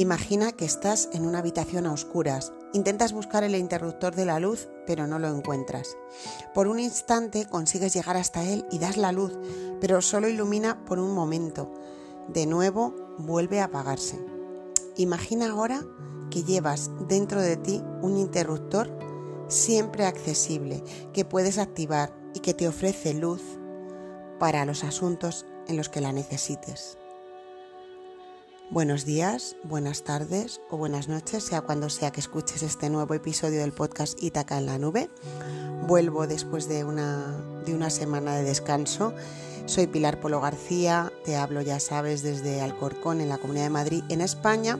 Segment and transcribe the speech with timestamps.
[0.00, 2.54] Imagina que estás en una habitación a oscuras.
[2.72, 5.94] Intentas buscar el interruptor de la luz, pero no lo encuentras.
[6.54, 9.38] Por un instante consigues llegar hasta él y das la luz,
[9.78, 11.70] pero solo ilumina por un momento.
[12.28, 14.18] De nuevo vuelve a apagarse.
[14.96, 15.84] Imagina ahora
[16.30, 18.90] que llevas dentro de ti un interruptor
[19.48, 20.82] siempre accesible
[21.12, 23.42] que puedes activar y que te ofrece luz
[24.38, 26.99] para los asuntos en los que la necesites.
[28.70, 33.62] Buenos días, buenas tardes o buenas noches, sea cuando sea que escuches este nuevo episodio
[33.62, 35.10] del podcast Itaca en la nube.
[35.88, 39.12] Vuelvo después de una, de una semana de descanso.
[39.66, 44.04] Soy Pilar Polo García, te hablo ya sabes desde Alcorcón en la Comunidad de Madrid
[44.08, 44.78] en España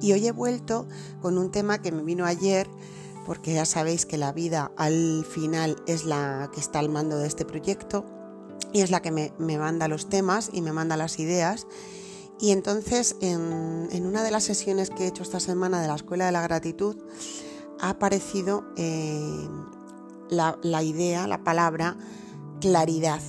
[0.00, 0.88] y hoy he vuelto
[1.22, 2.66] con un tema que me vino ayer
[3.24, 7.28] porque ya sabéis que la vida al final es la que está al mando de
[7.28, 8.04] este proyecto
[8.72, 11.68] y es la que me, me manda los temas y me manda las ideas
[12.40, 16.26] y entonces en, una de las sesiones que he hecho esta semana de la Escuela
[16.26, 16.96] de la Gratitud
[17.80, 19.48] ha aparecido eh,
[20.30, 21.96] la, idea, la palabra
[22.60, 23.20] claridad,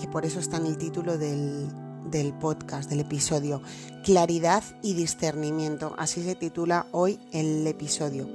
[0.00, 1.68] que por eso está en el título del,
[2.10, 3.62] del podcast, del episodio.
[4.04, 8.28] Claridad y discernimiento, así se titula hoy el episodio.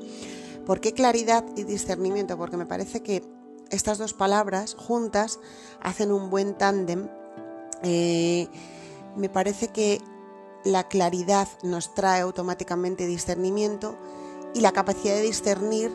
[0.66, 2.38] ¿Por qué claridad y discernimiento?
[2.38, 3.24] Porque me parece que
[3.72, 5.40] estas dos palabras juntas
[5.82, 7.08] hacen un buen tándem.
[7.84, 8.48] Eh,
[9.16, 10.00] me parece que
[10.64, 13.98] la claridad nos trae automáticamente discernimiento
[14.54, 15.92] y la capacidad de discernir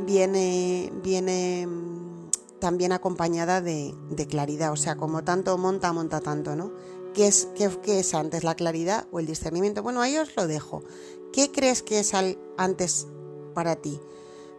[0.00, 3.94] viene, viene mm, también acompañada de,
[4.28, 6.72] claridad, o sea, como tanto monta, monta tanto, ¿no?
[7.12, 9.82] ¿Qué es, qué, es antes, la claridad o el discernimiento?
[9.82, 10.82] Bueno, ahí os lo dejo.
[11.32, 12.12] ¿Qué crees que es
[12.56, 13.06] antes
[13.54, 14.00] para ti?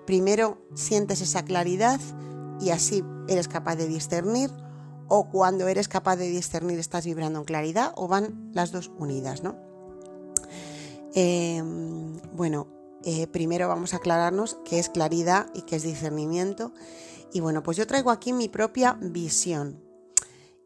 [0.05, 1.99] Primero sientes esa claridad
[2.61, 4.51] y así eres capaz de discernir
[5.07, 9.43] o cuando eres capaz de discernir estás vibrando en claridad o van las dos unidas,
[9.43, 9.55] ¿no?
[11.13, 12.67] Em, bueno,
[13.03, 16.73] eh, primero vamos a aclararnos qué es claridad y qué es discernimiento.
[17.31, 19.81] Y bueno, pues yo traigo aquí mi propia visión.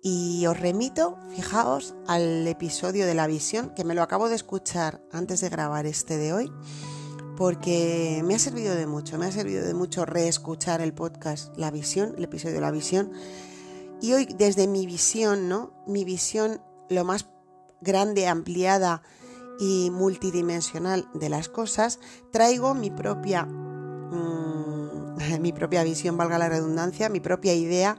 [0.01, 5.03] Y os remito, fijaos, al episodio de la visión, que me lo acabo de escuchar
[5.11, 6.51] antes de grabar este de hoy,
[7.35, 11.69] porque me ha servido de mucho, me ha servido de mucho reescuchar el podcast La
[11.69, 13.11] Visión, el episodio de la visión,
[14.01, 15.73] y hoy desde mi visión, ¿no?
[15.87, 17.29] Mi visión lo más
[17.81, 19.01] grande, ampliada
[19.59, 21.99] y multidimensional de las cosas,
[22.31, 24.79] traigo mi propia mm,
[25.41, 27.97] mi propia visión, valga la redundancia, mi propia idea,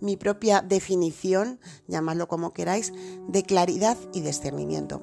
[0.00, 2.92] mi propia definición, llamadlo como queráis,
[3.28, 5.00] de claridad y discernimiento.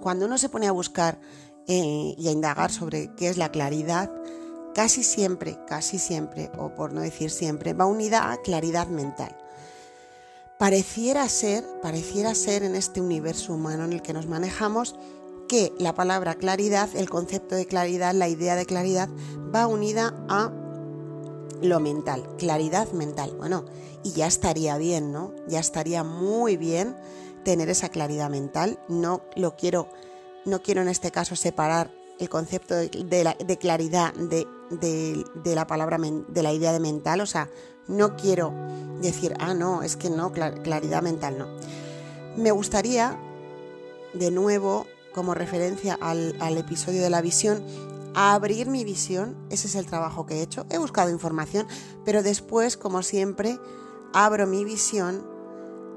[0.00, 1.20] Cuando uno se pone a buscar
[1.66, 4.12] eh, y a indagar sobre qué es la claridad,
[4.74, 9.36] casi siempre, casi siempre, o por no decir siempre, va unida a claridad mental.
[10.58, 14.96] Pareciera ser, pareciera ser en este universo humano en el que nos manejamos
[15.46, 19.08] que la palabra claridad, el concepto de claridad, la idea de claridad
[19.54, 20.52] va unida a
[21.62, 23.34] lo mental, claridad mental.
[23.38, 23.66] Bueno,
[24.02, 25.32] y ya estaría bien, ¿no?
[25.46, 26.96] Ya estaría muy bien
[27.44, 28.80] tener esa claridad mental.
[28.88, 29.88] No lo quiero,
[30.44, 36.42] no quiero en este caso separar el concepto de, claridad de, de, la palabra, de
[36.42, 37.48] la idea de mental, o sea,
[37.88, 38.52] no quiero
[39.00, 41.48] decir, ah, no, es que no, claridad mental no.
[42.36, 43.18] Me gustaría,
[44.14, 47.64] de nuevo, como referencia al, episodio de la visión,
[48.14, 50.66] abrir mi visión, ese es el trabajo que he hecho.
[50.70, 51.66] He buscado información,
[52.04, 53.58] pero después, como siempre,
[54.12, 55.26] abro mi visión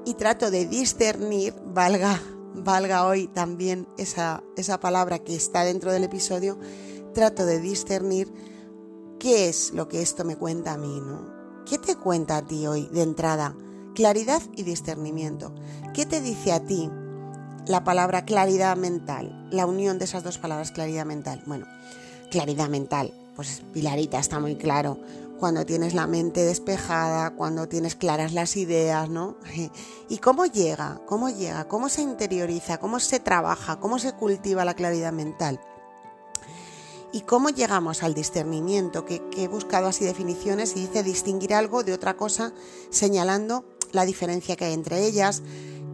[0.04, 2.20] y trato de discernir, valga,
[2.54, 6.58] valga hoy también esa, esa palabra que está dentro del episodio,
[7.14, 8.32] trato de discernir
[9.18, 11.31] qué es lo que esto me cuenta a mí, ¿no?
[11.68, 13.54] ¿Qué te cuenta a ti hoy de entrada?
[13.94, 15.54] Claridad y discernimiento.
[15.94, 16.90] ¿Qué te dice a ti
[17.66, 19.48] la palabra claridad mental?
[19.50, 21.42] La unión de esas dos palabras, claridad mental.
[21.46, 21.66] Bueno,
[22.30, 24.98] claridad mental, pues Pilarita está muy claro.
[25.38, 29.36] Cuando tienes la mente despejada, cuando tienes claras las ideas, ¿no?
[30.08, 31.00] ¿Y cómo llega?
[31.06, 31.68] ¿Cómo llega?
[31.68, 32.78] ¿Cómo se interioriza?
[32.78, 33.78] ¿Cómo se trabaja?
[33.78, 35.60] ¿Cómo se cultiva la claridad mental?
[37.12, 39.04] ¿Y cómo llegamos al discernimiento?
[39.04, 42.54] Que, he buscado así definiciones y dice distinguir algo de otra cosa,
[42.88, 45.42] señalando la diferencia que hay entre ellas,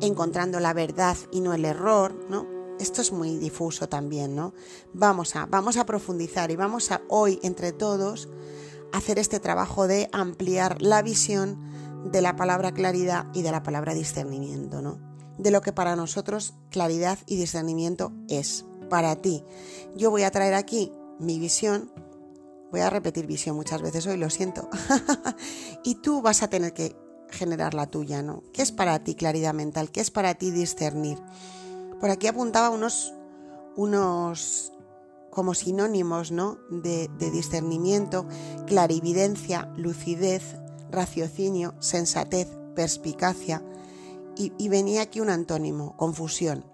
[0.01, 2.47] encontrando la verdad y no el error, ¿no?
[2.79, 4.55] Esto es muy difuso también, ¿no?
[4.95, 8.29] Vamos a, vamos a profundizar y vamos a hoy entre todos
[8.93, 11.59] hacer este trabajo de ampliar la visión
[12.13, 15.01] de la palabra claridad y de la palabra discernimiento, ¿no?
[15.37, 19.45] De lo que para nosotros claridad y discernimiento es, para ti.
[19.97, 21.93] Yo voy a traer aquí mi visión,
[22.71, 24.69] voy a repetir visión muchas veces hoy, lo siento,
[25.85, 26.97] y tú vas a tener que
[27.31, 28.43] generar la tuya, ¿no?
[28.53, 29.91] ¿Qué es para ti claridad mental?
[29.91, 31.19] ¿Qué es para ti discernir?
[32.01, 33.13] Por aquí apuntaba unos,
[33.77, 34.73] unos
[35.31, 36.59] como sinónimos ¿no?
[36.71, 38.27] de, discernimiento,
[38.67, 40.57] clarividencia, lucidez,
[40.91, 43.63] raciocinio, sensatez, perspicacia,
[44.37, 46.65] y, venía aquí un antónimo, confusión.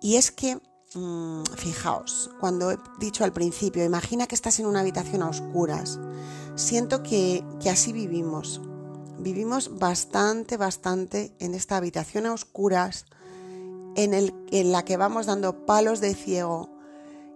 [0.00, 0.60] Y es que,
[0.96, 5.98] mm, fijaos, cuando he dicho al principio, imagina que estás en una habitación a oscuras,
[6.54, 8.60] siento que, que así vivimos.
[9.18, 13.06] Vivimos bastante, bastante en esta habitación a oscuras,
[13.96, 16.70] en, el, en la que vamos dando palos de ciego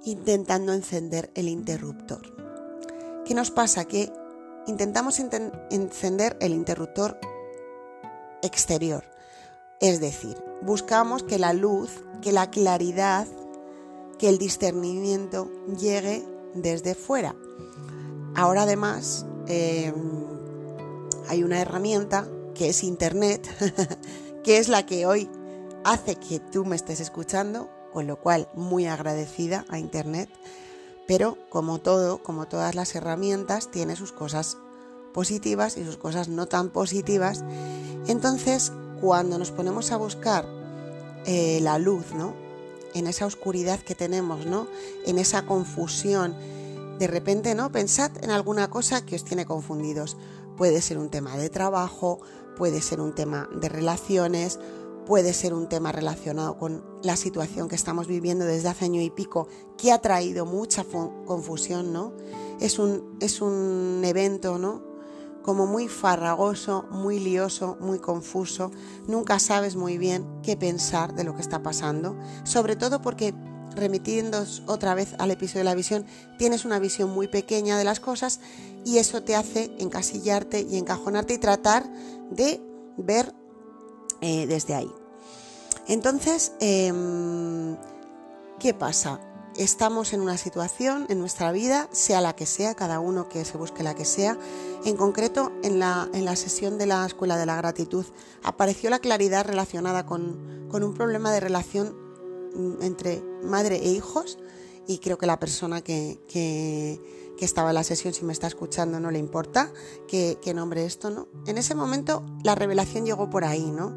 [0.04, 2.22] intentando encender el interruptor.
[3.24, 3.84] ¿Qué nos pasa?
[3.84, 4.12] Que
[4.66, 7.18] intentamos encender el interruptor
[8.42, 9.04] exterior.
[9.80, 13.26] Es decir, buscamos que la luz, que la claridad,
[14.18, 16.24] que el discernimiento llegue
[16.54, 17.34] desde fuera.
[18.34, 19.94] Ahora además em,
[21.28, 23.48] hay una herramienta que es Internet,
[24.44, 25.28] que es la que hoy
[25.84, 30.28] hace que tú me estés escuchando, con lo cual muy agradecida a Internet,
[31.06, 34.58] pero como todo, como todas las herramientas, tiene sus cosas
[35.14, 37.44] positivas y sus cosas no tan positivas.
[38.06, 40.46] Entonces, cuando nos ponemos a buscar
[41.24, 42.47] eh, la luz, ¿no?
[42.94, 44.66] En esa oscuridad que tenemos, ¿no?
[45.06, 46.34] En esa confusión,
[46.98, 47.70] de repente, ¿no?
[47.70, 50.16] Pensad en alguna cosa que os tiene confundidos.
[50.56, 52.20] Puede ser un tema de trabajo,
[52.56, 54.58] puede ser un tema de relaciones,
[55.06, 59.10] puede ser un tema relacionado con la situación que estamos viviendo desde hace año y
[59.10, 59.48] pico,
[59.78, 62.12] que ha traído mucha confusión, ¿no?
[62.60, 64.87] Es un, es un evento, ¿no?
[65.42, 68.70] Como muy farragoso, muy lioso, muy confuso.
[69.06, 73.34] Nunca sabes muy bien qué pensar de lo que está pasando, sobre todo porque
[73.74, 76.04] remitiéndoos otra vez al episodio de la visión,
[76.38, 78.40] tienes una visión muy pequeña de las cosas
[78.84, 81.88] y eso te hace encasillarte y encajonarte y tratar
[82.30, 82.60] de
[82.96, 83.34] ver
[84.20, 84.90] eh, desde ahí.
[85.86, 87.76] Entonces, em,
[88.58, 89.20] ¿qué pasa?
[89.58, 93.58] Estamos en una situación en nuestra vida, sea la que sea, cada uno que se
[93.58, 94.38] busque la que sea.
[94.84, 98.06] En concreto, en la, en la sesión de la Escuela de la Gratitud
[98.42, 101.96] apareció la claridad relacionada con, un problema de relación
[102.54, 104.38] mm, entre madre e hijos
[104.86, 107.00] y creo que la persona que, que,
[107.40, 109.72] estaba en la sesión, si me está escuchando, no le importa
[110.08, 111.28] que, que nombre esto, ¿no?
[111.46, 113.94] En ese momento la revelación llegó por ahí, ¿no?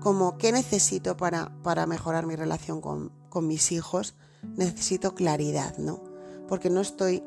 [0.00, 3.12] como qué necesito para, para mejorar mi relación con,
[3.42, 6.02] mis hijos, necesito claridad, ¿no?
[6.48, 7.22] Porque no estoy,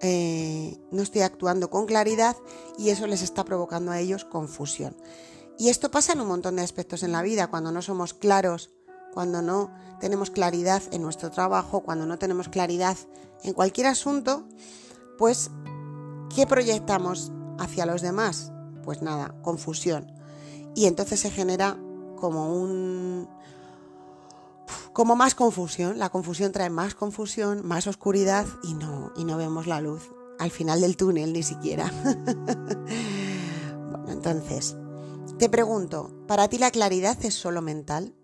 [0.00, 2.36] eh, no estoy actuando con claridad
[2.78, 4.96] y eso les está provocando a ellos confusión.
[5.58, 8.70] Y esto pasa en un montón de aspectos en la vida, cuando no somos claros,
[9.12, 12.96] cuando no tenemos claridad en nuestro trabajo, cuando no tenemos claridad
[13.44, 14.44] en cualquier asunto,
[15.18, 15.50] pues,
[16.34, 18.50] ¿qué proyectamos hacia los demás?
[18.82, 20.10] Pues nada, confusión.
[20.74, 21.76] Y entonces se genera
[22.16, 23.28] como un
[24.92, 29.66] como más confusión, la confusión trae más confusión, más oscuridad y no y no vemos
[29.66, 31.92] la luz al final del túnel ni siquiera.
[33.90, 34.76] bueno, entonces,
[35.38, 38.14] te pregunto, ¿para ti la claridad es solo mental?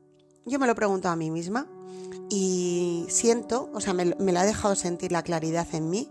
[0.45, 1.67] Yo me lo pregunto a mí misma
[2.29, 6.11] y siento, o sea, me, me la ha dejado sentir la claridad en mí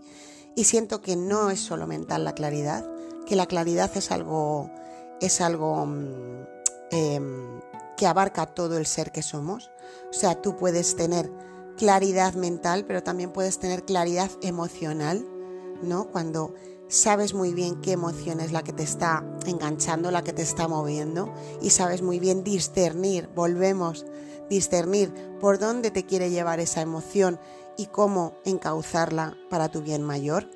[0.58, 2.84] y siento que no es solo mental la claridad,
[3.26, 4.68] que la claridad es algo,
[5.20, 6.46] es algo mm,
[6.90, 7.60] em,
[7.96, 9.70] que abarca todo el ser que somos.
[10.10, 11.30] O sea, tú puedes tener
[11.76, 15.24] claridad mental, pero también puedes tener claridad emocional,
[15.82, 16.08] ¿no?
[16.08, 16.54] Cuando
[16.88, 20.68] sabes muy bien qué emoción es la que te está enganchando, la que te está
[20.68, 24.06] moviendo, y sabes muy bien discernir, volvemos,
[24.48, 27.38] discernir por dónde te quiere llevar esa emoción
[27.76, 30.48] y cómo encauzarla para tu bien mayor.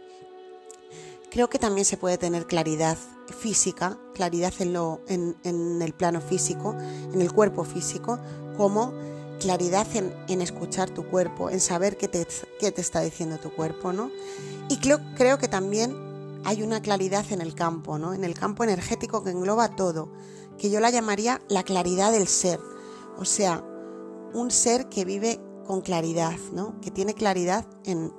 [1.30, 2.98] Creo que también se puede tener claridad
[3.38, 5.36] física, claridad en, lo, en,
[5.80, 6.76] el plano físico,
[7.12, 8.18] en el cuerpo físico,
[8.56, 8.92] como
[9.42, 12.26] claridad en, escuchar tu cuerpo, en saber qué te,
[12.60, 14.10] qué te, está diciendo tu cuerpo, ¿no?
[14.68, 15.94] Y creo, creo que también
[16.44, 18.14] hay una claridad en el campo, ¿no?
[18.14, 20.08] En el campo energético que engloba todo,
[20.58, 22.60] que yo la llamaría la claridad del ser,
[23.18, 23.64] o sea,
[24.32, 26.80] un ser que vive con claridad, ¿no?
[26.80, 28.12] Que tiene claridad en,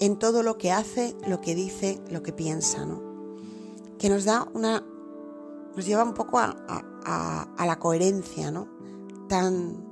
[0.00, 3.02] en todo lo que hace, lo que dice, lo que piensa, ¿no?
[3.98, 4.84] Que nos da una.
[5.74, 6.54] nos lleva un poco a,
[7.58, 8.68] la coherencia, ¿no?
[9.28, 9.87] Tan,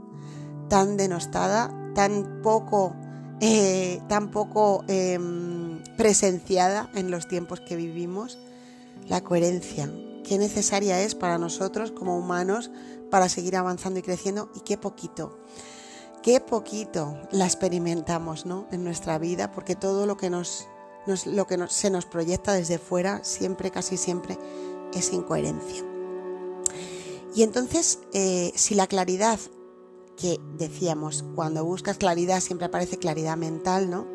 [0.69, 2.95] tan denostada, tan poco,
[3.41, 4.01] eh,
[4.89, 8.39] em, presenciada en los tiempos que vivimos.
[9.09, 9.91] La coherencia,
[10.25, 12.71] qué necesaria es para nosotros como humanos
[13.11, 15.39] para seguir avanzando y creciendo y qué poquito
[16.27, 18.67] qué poquito la experimentamos ¿no?
[18.73, 20.67] en nuestra vida, porque todo lo que, nos,
[21.25, 24.37] lo que se nos proyecta desde fuera siempre, casi siempre,
[24.93, 25.85] es incoherencia.
[27.33, 29.39] Y entonces, eh, si la claridad
[30.17, 34.07] que decíamos, cuando buscas claridad siempre aparece claridad mental, ¿no?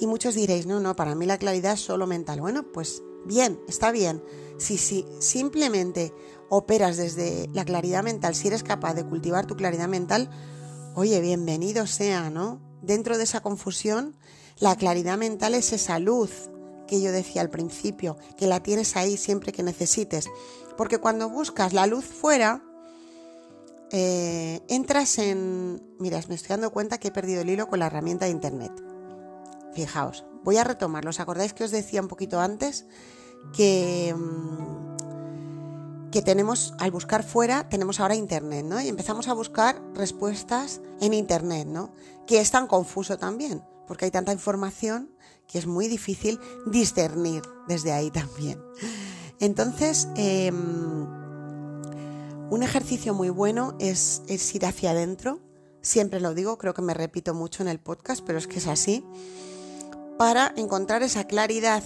[0.00, 2.40] Y muchos diréis, no, no, para mí la claridad es solo mental.
[2.40, 4.22] Bueno, pues bien, está bien.
[4.58, 6.12] Si, si simplemente
[6.48, 10.30] operas desde la claridad mental, si eres capaz de cultivar tu claridad mental,
[10.94, 12.60] oye, bienvenido sea, ¿no?
[12.82, 14.16] Dentro de esa confusión,
[14.58, 16.50] la claridad mental es esa luz
[16.86, 20.28] que yo decía al principio, que la tienes ahí siempre que necesites.
[20.76, 22.64] Porque cuando buscas la luz fuera,
[23.90, 25.82] eh, entras en...
[25.98, 28.72] Mira, me estoy dando cuenta que he perdido el hilo con la herramienta de Internet.
[29.74, 31.10] Fijaos, voy a retomarlo.
[31.10, 32.86] ¿Os acordáis que os decía un poquito antes
[33.56, 38.80] que, mm, que tenemos, al buscar fuera, tenemos ahora Internet, ¿no?
[38.80, 41.92] Y empezamos a buscar respuestas en Internet, ¿no?
[42.26, 45.10] Que es tan confuso también, porque hay tanta información
[45.46, 48.60] que es muy difícil discernir desde ahí también.
[49.40, 51.06] Entonces, em,
[52.50, 55.40] un ejercicio muy bueno es, ir hacia adentro.
[55.82, 58.66] Siempre lo digo, creo que me repito mucho en el podcast, pero es que es
[58.66, 59.04] así.
[60.16, 61.82] Para encontrar esa claridad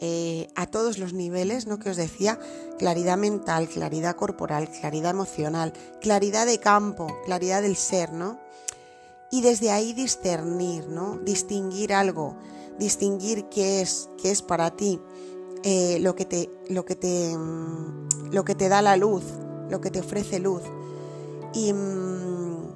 [0.00, 1.78] eh, a todos los niveles, ¿no?
[1.78, 2.38] Que os decía,
[2.78, 8.38] claridad mental, claridad corporal, claridad emocional, claridad de campo, claridad del ser, ¿no?
[9.30, 11.18] Y desde ahí discernir, ¿no?
[11.18, 12.36] Distinguir algo,
[12.78, 15.00] distinguir qué es, qué es para ti
[15.64, 19.24] eh, lo, que te, lo, que te, mm, lo que te da la luz,
[19.70, 20.62] lo que te ofrece luz.
[21.52, 22.68] Y mm,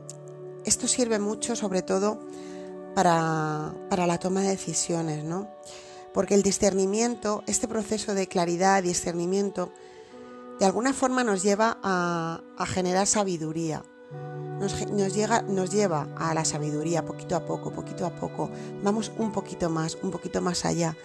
[0.65, 2.21] esto sirve mucho sobre todo
[2.95, 5.49] para, la toma de decisiones, ¿no?
[6.13, 9.73] Porque el discernimiento, este proceso de claridad, y discernimiento,
[10.59, 13.85] de alguna forma nos lleva a, generar sabiduría.
[14.59, 18.51] Nos, llega, nos lleva a la sabiduría poquito a poco, poquito a poco.
[18.83, 20.97] Vamos un poquito más, un poquito más allá.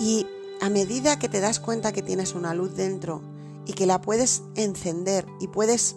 [0.00, 0.26] Y
[0.62, 3.20] a medida que te das cuenta que tienes una luz dentro
[3.66, 5.96] y que la puedes encender y puedes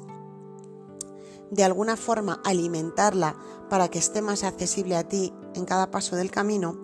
[1.51, 3.35] de alguna forma alimentarla
[3.69, 6.77] para que esté más accesible a ti en cada paso del camino,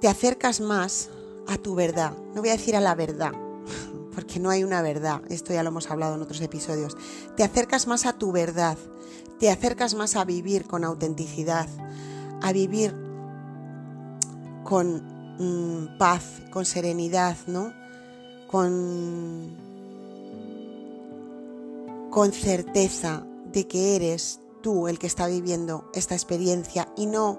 [0.00, 1.10] te acercas más
[1.48, 2.12] a tu verdad.
[2.34, 3.32] No voy a decir a la verdad,
[4.14, 6.96] porque no hay una verdad, esto ya lo hemos hablado en otros episodios.
[7.36, 8.78] Te acercas más a tu verdad,
[9.38, 11.68] te acercas más a vivir con autenticidad,
[12.42, 12.94] a vivir
[14.64, 15.02] con
[15.38, 17.72] mm, paz, con serenidad, ¿no?
[18.48, 19.56] Con,
[22.10, 27.38] con certeza de que eres tú el que está viviendo esta experiencia y no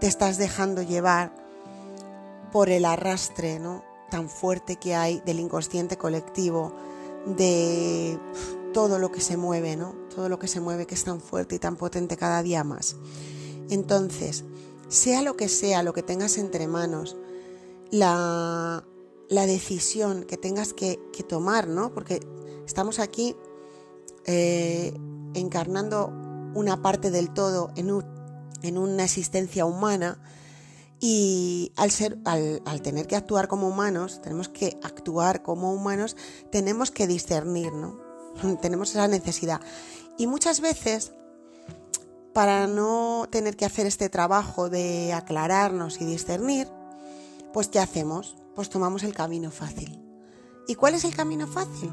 [0.00, 1.32] te estás dejando llevar
[2.52, 3.84] por el arrastre ¿no?
[4.10, 6.72] tan fuerte que hay del inconsciente colectivo,
[7.26, 8.18] de
[8.72, 9.94] todo lo que se mueve, ¿no?
[10.14, 12.96] Todo lo que se mueve que es tan fuerte y tan potente cada día más.
[13.68, 14.44] Entonces,
[14.88, 17.16] sea lo que sea lo que tengas entre manos,
[17.90, 18.84] la,
[19.28, 21.92] la decisión que tengas que, tomar, ¿no?
[21.92, 22.20] Porque
[22.66, 23.34] estamos aquí
[24.24, 24.94] eh,
[25.34, 26.12] encarnando
[26.54, 27.90] una parte del todo en,
[28.78, 30.18] una existencia humana
[31.00, 31.90] y al,
[32.64, 36.16] al, tener que actuar como humanos, tenemos que actuar como humanos,
[36.50, 38.00] tenemos que discernir, ¿no?
[38.62, 39.60] tenemos esa necesidad.
[40.16, 41.12] Y muchas veces,
[42.32, 46.68] para no tener que hacer este trabajo de aclararnos y discernir,
[47.52, 48.36] pues ¿qué hacemos?
[48.56, 50.02] Pues tomamos el camino fácil.
[50.66, 51.92] ¿Y cuál es el camino fácil?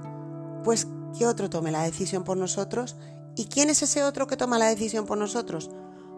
[0.64, 2.96] Pues que otro tome la decisión por nosotros.
[3.36, 5.70] ¿Y quién es ese otro que toma la decisión por nosotros?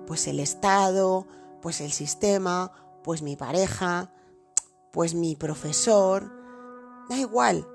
[0.08, 1.28] Pues el Estado,
[1.62, 2.72] pues el sistema,
[3.04, 4.12] pues mi pareja,
[4.94, 6.32] pues mi profesor.
[7.10, 7.68] Da igual.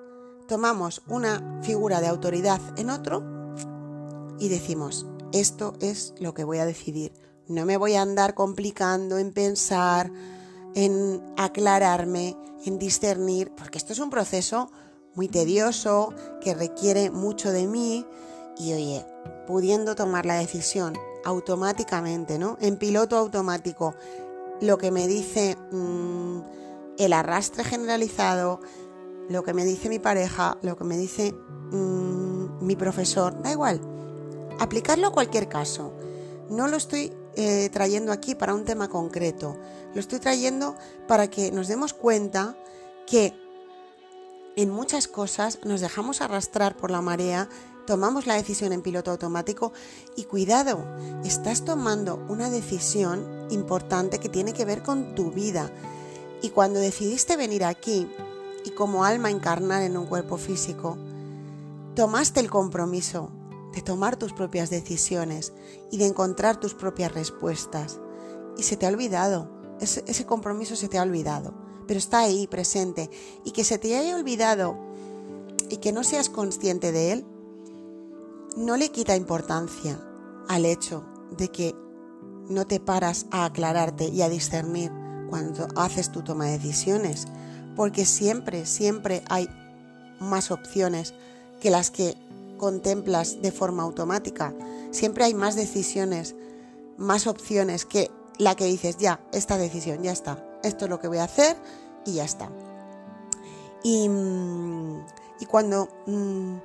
[0.48, 3.22] Tomamos una figura de autoridad en otro
[4.38, 7.12] y decimos, esto es lo que voy a decidir.
[7.46, 10.10] No me voy a andar complicando en pensar,
[10.74, 14.70] en aclararme, en discernir, porque esto es un proceso
[15.14, 18.06] muy tedioso, que requiere mucho de mí
[18.56, 19.06] y oye,
[19.46, 22.56] pudiendo tomar la decisión automáticamente, ¿no?
[22.60, 23.94] En piloto automático,
[24.60, 26.40] lo que me dice mm,
[26.98, 28.60] el arrastre generalizado,
[29.28, 33.80] lo que me dice mi pareja, lo que me dice mm, mi profesor, da igual,
[34.58, 35.92] aplicarlo a cualquier caso.
[36.50, 39.56] No lo estoy eh, trayendo aquí para un tema concreto,
[39.94, 40.76] lo estoy trayendo
[41.08, 42.56] para que nos demos cuenta
[43.06, 43.34] que
[44.56, 47.48] en muchas cosas nos dejamos arrastrar por la marea,
[47.86, 49.72] tomamos la decisión en piloto automático
[50.16, 50.84] y cuidado,
[51.24, 55.70] estás tomando una decisión importante que tiene que ver con tu vida.
[56.42, 58.08] Y cuando decidiste venir aquí
[58.64, 60.96] y como alma encarnar en un cuerpo físico,
[61.94, 63.30] tomaste el compromiso
[63.72, 65.52] de tomar tus propias decisiones
[65.90, 68.00] y de encontrar tus propias respuestas.
[68.56, 71.54] Y se te ha olvidado ese, compromiso se te ha olvidado,
[71.86, 73.10] pero está ahí presente
[73.44, 74.76] y que se te haya olvidado
[75.70, 77.26] y que no seas consciente de él,
[78.56, 80.00] no le quita importancia
[80.48, 81.04] al hecho
[81.36, 81.74] de que
[82.48, 84.92] no te paras a aclararte y a discernir
[85.30, 87.26] cuando haces tu toma de decisiones,
[87.76, 89.48] porque siempre, siempre hay
[90.18, 91.14] más opciones
[91.60, 92.16] que las que
[92.60, 94.54] contemplas de forma automática.
[94.90, 96.36] Siempre hay más decisiones,
[96.98, 101.08] más opciones que la que dices, ya, esta decisión, ya está, esto es lo que
[101.08, 101.56] voy a hacer
[102.04, 102.50] y ya está.
[103.82, 104.08] Y,
[105.40, 106.56] y cuando, mm,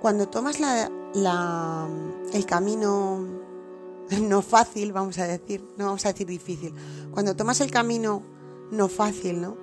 [0.00, 1.88] cuando tomas la,
[2.32, 3.26] el camino
[4.22, 6.74] no fácil, vamos a decir, no vamos a decir difícil,
[7.12, 8.22] cuando tomas el camino
[8.70, 9.58] no fácil, ¿no?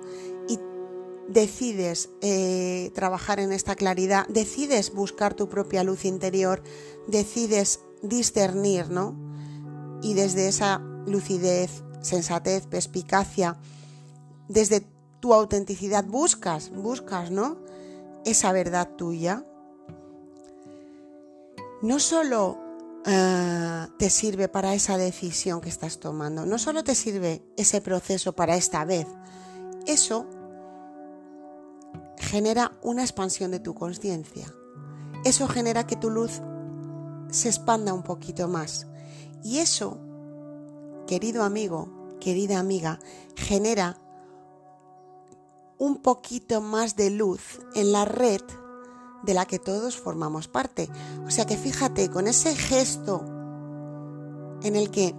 [1.28, 6.62] Decides eh, trabajar en esta claridad, decides buscar tu propia luz interior,
[7.06, 9.16] decides discernir, ¿no?
[10.02, 13.58] Y desde esa lucidez, sensatez, perspicacia,
[14.48, 14.84] desde
[15.20, 17.58] tu autenticidad buscas, buscas, ¿no?
[18.24, 19.44] Esa verdad tuya.
[21.82, 22.58] No solo
[23.06, 26.44] eh, te sirve para esa decisión que estás tomando.
[26.44, 29.06] No solo te sirve ese proceso para esta vez,
[29.86, 30.26] eso
[32.30, 34.54] genera una expansión de tu conciencia.
[35.24, 36.40] Eso genera que tu luz
[37.28, 38.86] se expanda un poquito más.
[39.42, 39.98] Y eso,
[41.08, 43.00] querido amigo, querida amiga,
[43.34, 44.00] genera
[45.76, 48.42] un poquito más de luz en la red
[49.24, 50.88] de la que todos formamos parte.
[51.26, 53.24] O sea que fíjate, con ese gesto
[54.62, 55.16] en el que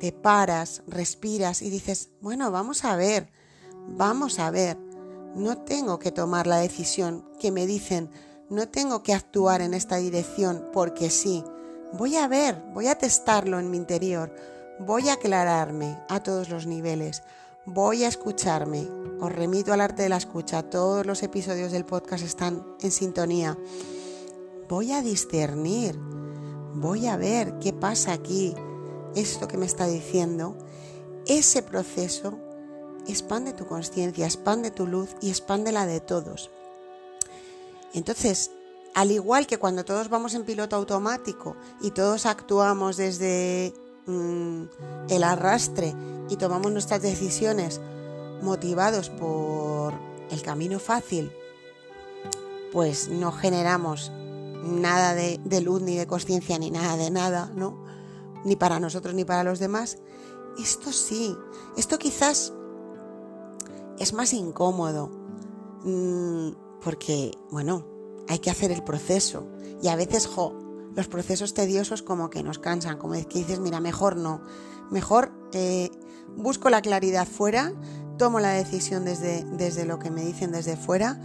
[0.00, 3.30] te paras, respiras y dices, bueno, vamos a ver,
[3.88, 4.78] vamos a ver,
[5.36, 8.10] no tengo que tomar la decisión que me dicen,
[8.48, 11.44] no tengo que actuar en esta dirección porque sí,
[11.92, 14.34] voy a ver, voy a testarlo en mi interior,
[14.80, 17.22] voy a aclararme a todos los niveles,
[17.66, 18.88] voy a escucharme.
[19.20, 20.62] Os remito al arte de la escucha.
[20.62, 23.58] Todos los episodios del podcast están en sintonía.
[24.68, 25.98] Voy a discernir.
[26.74, 28.54] Voy a ver qué pasa aquí.
[29.14, 30.56] Esto que me está diciendo.
[31.26, 32.38] Ese proceso
[33.12, 36.50] expande tu conciencia, expande tu luz y expande la de todos.
[37.94, 38.50] Entonces,
[38.94, 43.74] al igual que cuando todos vamos en piloto automático y todos actuamos desde
[44.06, 44.62] mm,
[45.10, 45.94] el arrastre
[46.28, 47.80] y tomamos nuestras decisiones
[48.42, 49.94] motivados por
[50.30, 51.30] el camino fácil,
[52.72, 54.10] pues no generamos
[54.64, 57.84] nada de, luz ni de conciencia ni nada de nada, ¿no?
[58.44, 59.98] Ni para nosotros ni para los demás.
[60.58, 61.36] Esto sí,
[61.76, 62.52] esto quizás
[63.98, 65.10] es más incómodo,
[65.84, 67.86] mm, porque, bueno,
[68.28, 69.46] hay que hacer el proceso.
[69.82, 70.52] Y a veces, jo,
[70.94, 74.40] los procesos tediosos como que nos cansan, como que dices, mira, mejor no,
[74.90, 75.90] mejor eh,
[76.36, 77.72] busco la claridad fuera,
[78.18, 81.20] tomo la decisión desde, desde lo que me dicen desde fuera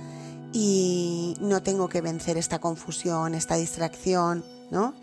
[0.53, 4.93] y no tengo que vencer esta confusión, esta distracción, ¿no?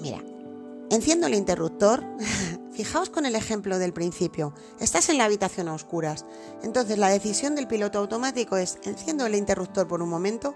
[0.00, 0.22] Mira,
[0.90, 2.02] enciendo el interruptor.
[2.82, 4.54] Fijaos con el ejemplo del principio.
[4.80, 6.26] Estás en la habitación a oscuras.
[6.64, 10.52] Entonces la decisión del piloto automático es enciendo el interruptor por un momento.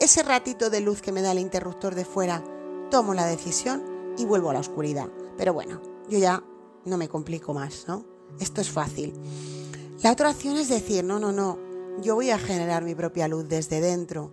[0.00, 2.42] Ese ratito de luz que me da el interruptor de fuera,
[2.90, 3.84] tomo la decisión
[4.16, 5.08] y vuelvo a la oscuridad.
[5.36, 6.42] Pero bueno, yo ya
[6.86, 8.06] no me complico más, ¿no?
[8.40, 9.12] Esto es fácil.
[10.02, 11.58] La otra opción es decir, no, no, no,
[12.00, 14.32] yo voy a generar mi propia luz desde dentro,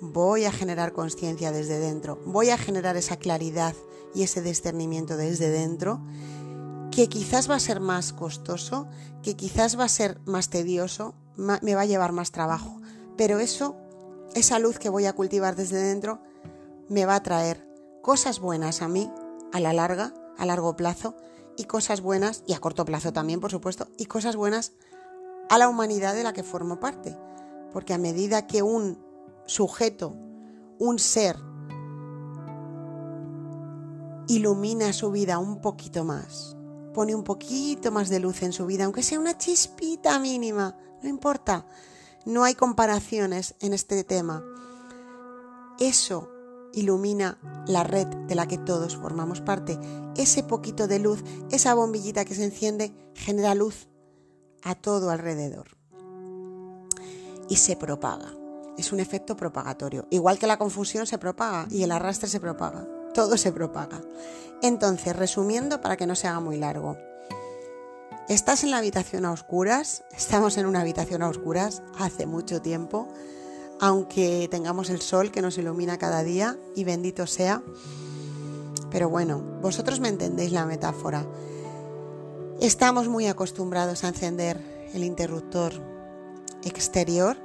[0.00, 3.74] voy a generar conciencia desde dentro, voy a generar esa claridad
[4.14, 6.00] y ese discernimiento desde dentro,
[6.90, 8.86] que quizás va a ser más costoso,
[9.22, 12.80] que quizás va a ser más tedioso, me va a llevar más trabajo,
[13.16, 13.76] pero eso,
[14.34, 16.20] esa luz que voy a cultivar desde dentro,
[16.88, 17.66] me va a traer
[18.02, 19.10] cosas buenas a mí
[19.52, 21.16] a la larga, a largo plazo,
[21.56, 24.72] y cosas buenas, y a corto plazo también, por supuesto, y cosas buenas
[25.48, 27.16] a la humanidad de la que formo parte.
[27.72, 28.98] Porque a medida que un
[29.46, 30.16] sujeto,
[30.78, 31.36] un ser,
[34.28, 36.56] ilumina su vida un poquito más,
[36.94, 41.08] pone un poquito más de luz en su vida, aunque sea una chispita mínima, no
[41.08, 41.66] importa,
[42.24, 44.44] no hay comparaciones en este tema.
[45.78, 46.32] Eso
[46.72, 49.78] ilumina la red de la que todos formamos parte.
[50.16, 53.88] Ese poquito de luz, esa bombillita que se enciende, genera luz
[54.62, 55.76] a todo alrededor.
[57.48, 58.34] Y se propaga.
[58.76, 60.06] Es un efecto propagatorio.
[60.10, 62.86] Igual que la confusión se propaga y el arrastre se propaga.
[63.16, 64.02] Todo se propaga.
[64.60, 66.98] Entonces, resumiendo para que no se haga muy largo.
[68.28, 73.08] Estás en la habitación a oscuras, estamos en una habitación a oscuras hace mucho tiempo,
[73.80, 77.62] aunque tengamos el sol que nos ilumina cada día y bendito sea.
[78.90, 81.24] Pero bueno, vosotros me entendéis la metáfora.
[82.60, 84.60] Estamos muy acostumbrados a encender
[84.92, 85.72] el interruptor
[86.64, 87.38] exterior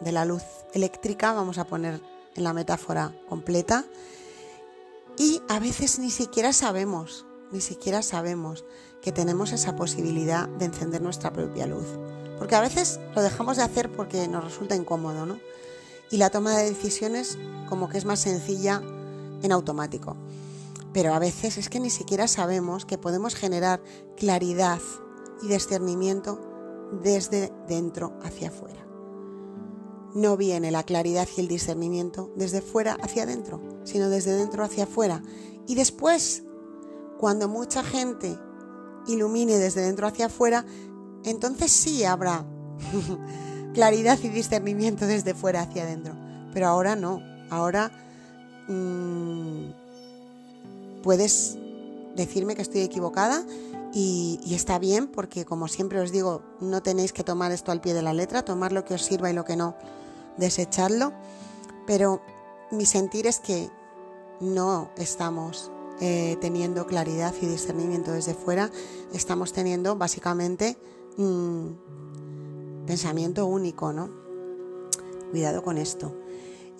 [0.00, 2.00] de la luz eléctrica, vamos a poner
[2.34, 3.84] en la metáfora completa,
[5.16, 8.64] Y a veces ni siquiera sabemos, ni siquiera sabemos
[9.00, 11.86] que tenemos esa posibilidad de encender nuestra propia luz.
[12.38, 15.38] Porque a veces lo dejamos de hacer porque nos resulta incómodo, ¿no?
[16.10, 18.82] Y la toma de decisiones como que es más sencilla
[19.42, 20.16] en automático.
[20.92, 23.82] Pero a veces es que ni siquiera sabemos que podemos generar
[24.16, 24.80] claridad
[25.42, 26.40] y discernimiento
[27.02, 28.83] desde dentro hacia afuera.
[30.14, 34.84] No viene la claridad y el discernimiento desde fuera hacia adentro, sino desde dentro hacia
[34.84, 35.22] afuera.
[35.66, 36.44] Y después,
[37.18, 38.38] cuando mucha gente
[39.08, 40.64] ilumine desde dentro hacia afuera,
[41.24, 42.44] entonces sí habrá
[43.74, 46.14] claridad y discernimiento desde fuera hacia adentro.
[46.52, 47.90] Pero ahora no, ahora
[48.68, 49.70] mmm,
[51.02, 51.58] puedes
[52.14, 53.44] decirme que estoy equivocada
[53.92, 57.80] y, y, está bien porque como siempre os digo, no tenéis que tomar esto al
[57.80, 59.76] pie de la letra, tomar lo que os sirva y lo que no,
[60.36, 61.12] desecharlo.
[61.86, 62.22] Pero
[62.70, 63.70] mi sentir es que
[64.40, 65.70] no estamos
[66.00, 68.70] eh, teniendo claridad y discernimiento desde fuera,
[69.12, 70.76] estamos teniendo básicamente
[71.16, 74.10] mm, pensamiento único, ¿no?
[75.30, 76.14] Cuidado con esto.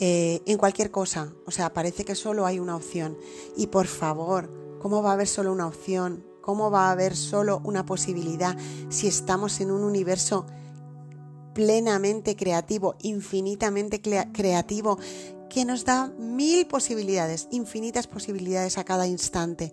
[0.00, 3.16] Eh, en cualquier cosa, o sea, parece que solo hay una opción.
[3.56, 6.24] Y por favor, ¿cómo va a haber solo una opción?
[6.40, 8.56] ¿Cómo va a haber solo una posibilidad
[8.88, 10.46] si estamos en un universo
[11.54, 14.98] plenamente creativo, infinitamente creativo,
[15.48, 19.72] que nos da mil posibilidades, infinitas posibilidades a cada instante.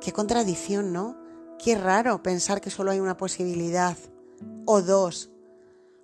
[0.00, 1.16] Qué contradicción, ¿no?
[1.58, 3.96] Qué raro pensar que solo hay una posibilidad
[4.66, 5.30] o dos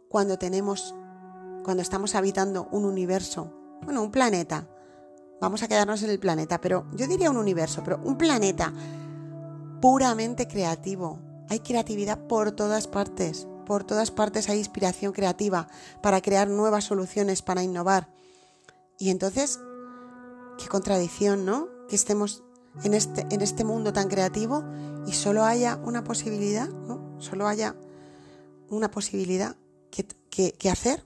[0.09, 0.95] cuando tenemos,
[1.65, 3.53] cuando estamos habitando un universo,
[3.83, 4.69] bueno, un planeta.
[5.41, 8.73] Vamos a quedarnos en el planeta, pero yo diría un universo, pero un planeta
[9.81, 11.21] puramente creativo.
[11.49, 13.49] Hay creatividad por todas partes.
[13.69, 15.69] Por todas partes hay inspiración creativa
[16.03, 18.09] para crear nuevas soluciones, para innovar.
[18.99, 19.61] Y entonces,
[20.57, 21.69] qué contradicción, ¿no?
[21.87, 22.45] Que estemos
[22.83, 24.65] en este, en este mundo tan creativo
[25.07, 27.21] y solo haya una posibilidad, ¿no?
[27.21, 27.77] Solo haya
[28.71, 29.55] una posibilidad
[29.91, 30.07] que,
[30.55, 31.05] que hacer.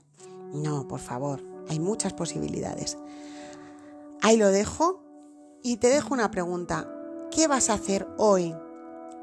[0.53, 2.97] No, por favor, hay muchas posibilidades.
[4.21, 5.03] Ahí lo dejo
[5.63, 6.89] y te dejo una pregunta.
[7.29, 8.55] ¿Qué vas a hacer hoy,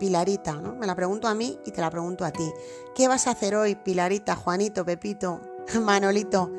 [0.01, 0.55] Pilarita?
[0.55, 0.75] ¿no?
[0.75, 2.51] Me la pregunto a mí y te la pregunto a ti.
[2.95, 5.41] ¿Qué vas a hacer hoy, Pilarita, Juanito, Pepito,
[5.81, 6.51] Manolito,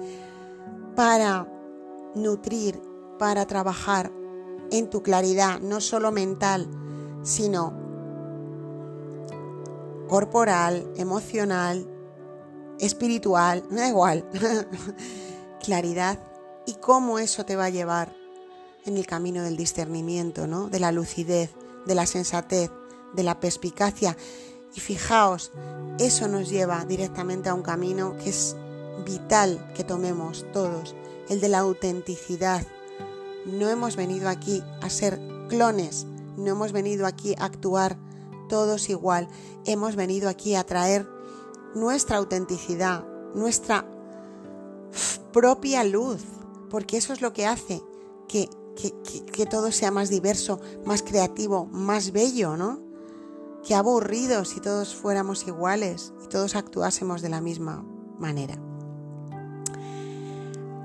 [0.95, 1.47] para
[2.15, 2.79] nutrir,
[3.17, 4.11] para trabajar
[4.71, 6.69] en tu claridad, no solo mental,
[7.23, 7.73] sino
[10.07, 11.87] corporal, emocional,
[12.79, 14.29] espiritual, me da igual,
[15.63, 16.19] claridad
[16.67, 18.15] y cómo eso te va a llevar
[18.85, 20.69] en el camino del discernimiento, ¿no?
[20.69, 21.51] de la lucidez,
[21.87, 22.71] de la sensatez,
[23.13, 24.17] de la perspicacia.
[24.75, 25.51] Y fijaos,
[25.99, 28.55] eso nos lleva directamente a un camino que es
[29.05, 30.95] vital que tomemos todos,
[31.29, 32.65] el de la autenticidad.
[33.45, 35.19] No hemos venido aquí a ser
[35.49, 36.05] clones,
[36.37, 37.97] no hemos venido aquí a actuar
[38.47, 39.27] todos igual,
[39.65, 41.07] hemos venido aquí a traer
[41.73, 43.85] nuestra autenticidad, nuestra
[45.31, 46.21] propia luz,
[46.69, 47.81] porque eso es lo que hace
[48.27, 48.49] que,
[49.31, 52.90] que, todo sea más diverso, más creativo, más bello, ¿no?
[53.65, 57.83] Que aburrido si todos fuéramos iguales y todos actuásemos de la misma
[58.17, 58.59] manera.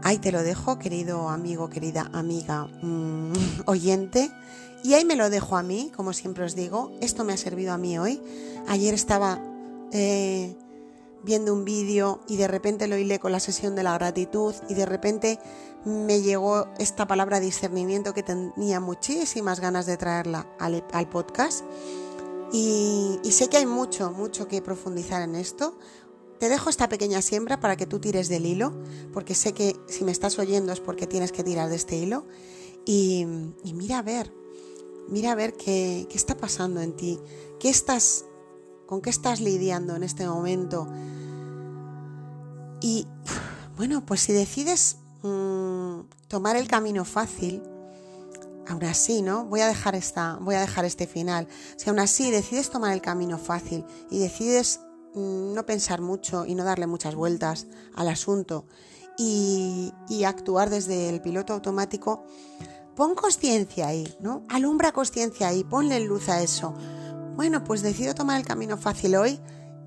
[0.02, 3.32] Ahí te lo dejo, querido amigo, querida amiga mm,
[3.66, 4.30] oyente.
[4.84, 6.92] Y ahí me lo dejo a mí, como siempre os digo.
[7.00, 8.22] Esto me ha servido a mí hoy.
[8.68, 9.40] Ayer estaba
[9.90, 10.56] eh,
[11.24, 14.74] viendo un vídeo y de repente lo hilé con la sesión de la gratitud y
[14.74, 15.40] de repente
[15.84, 21.64] me llegó esta palabra discernimiento que tenía muchísimas ganas de traerla al, podcast.
[22.52, 25.76] Y sé que hay mucho, mucho que profundizar en esto.
[26.38, 28.72] Te dejo esta pequeña siembra para que tú tires del hilo,
[29.12, 32.26] porque sé que si me estás oyendo es porque tienes que tirar de este hilo.
[32.84, 33.26] Y,
[33.74, 34.32] mira a ver,
[35.08, 37.18] mira a ver qué, está pasando en ti,
[37.58, 38.26] qué estás,
[38.86, 40.86] con qué estás lidiando en este momento.
[42.82, 43.06] Y
[43.76, 47.62] bueno, pues si decides mm, tomar el camino fácil,
[48.68, 49.44] aún así, ¿no?
[49.46, 51.48] Voy a dejar esta, voy a dejar este final.
[51.76, 54.80] Si aún así decides tomar el camino fácil y decides
[55.16, 58.66] Mm, no pensar mucho y no darle muchas vueltas al asunto
[59.16, 59.92] y,
[60.26, 62.24] actuar desde el piloto automático,
[62.94, 64.42] pon conciencia ahí, ¿no?
[64.50, 66.74] Alumbra conciencia ahí, ponle luz a eso.
[67.34, 69.40] Bueno, pues decido tomar el camino fácil hoy,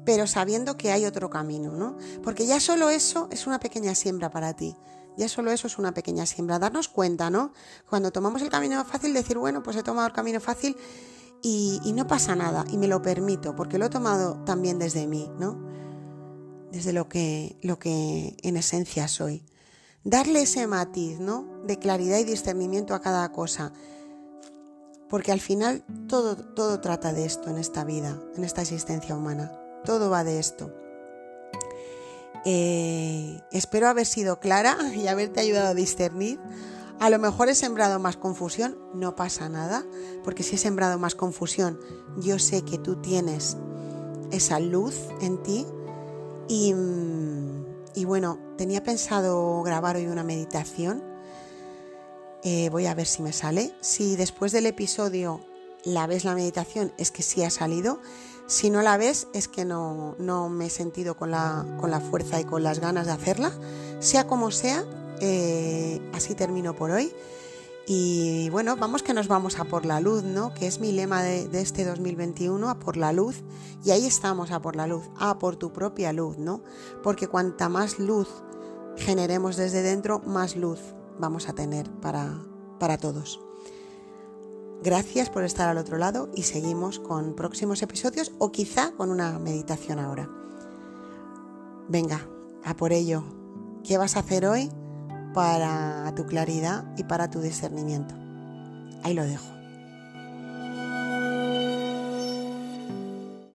[0.03, 1.95] pero sabiendo que hay otro camino, ¿no?
[2.23, 4.75] Porque ya solo eso es una pequeña siembra para ti.
[5.17, 6.59] Ya solo eso es una pequeña siembra.
[6.59, 7.51] Darnos cuenta, ¿no?
[7.89, 10.77] Cuando tomamos el camino fácil, decir, bueno, pues he tomado el camino fácil
[11.41, 15.29] y, no pasa nada y me lo permito porque lo he tomado también desde mí,
[15.39, 15.59] ¿no?
[16.71, 19.43] Desde lo que, lo que en esencia soy.
[20.03, 21.61] Darle ese matiz, ¿no?
[21.65, 23.73] De claridad y discernimiento a cada cosa.
[25.09, 29.51] porque al final todo, todo trata de esto en esta vida, en esta existencia humana.
[29.83, 30.71] Todo va de esto.
[32.45, 36.39] Eh, espero haber sido clara y haberte ayudado a discernir.
[36.99, 39.85] A lo mejor he sembrado más confusión, no pasa nada,
[40.23, 41.79] porque si he sembrado más confusión,
[42.17, 43.55] yo sé que tú tienes
[44.31, 45.65] esa luz en ti.
[46.47, 46.73] Y,
[48.05, 51.03] bueno, tenía pensado grabar hoy una meditación
[52.43, 53.73] eh, voy a ver si me sale.
[53.81, 55.41] Si después del episodio
[55.83, 58.01] la ves la meditación, es que sí ha salido.
[58.49, 60.15] Si no la ves, es que no,
[60.49, 63.51] me he sentido con la, con la, fuerza y con las ganas de hacerla.
[63.99, 64.83] Sea como sea,
[65.21, 67.13] eh, así termino por hoy.
[67.85, 70.51] Y bueno, vamos que nos vamos a por la luz, ¿no?
[70.55, 73.43] Que es mi lema de, de, este 2021, a por la luz.
[73.83, 76.63] Y ahí estamos, a por la luz, a por tu propia luz, ¿no?
[77.03, 78.27] Porque cuanta más luz
[78.97, 80.79] generemos desde dentro, más luz
[81.19, 82.41] vamos a tener para,
[82.79, 83.39] para todos.
[84.81, 89.37] Gracias por estar al otro lado y seguimos con próximos episodios o quizá con una
[89.37, 90.29] meditación ahora.
[91.89, 92.25] Venga,
[92.63, 93.23] a por ello.
[93.83, 94.69] ¿Qué vas a hacer hoy
[95.33, 98.15] para tu claridad y para tu discernimiento?
[99.03, 99.58] Ahí lo dejo.